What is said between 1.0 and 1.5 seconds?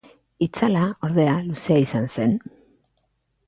ordea,